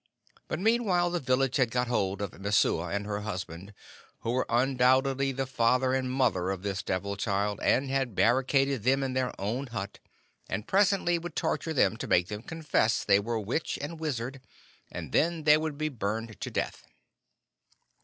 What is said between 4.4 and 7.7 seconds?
undoubtedly the father and mother of this Devil child,